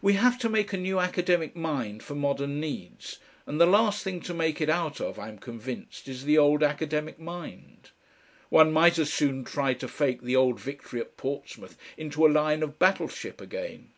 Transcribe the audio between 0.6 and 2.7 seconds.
a new Academic mind for modern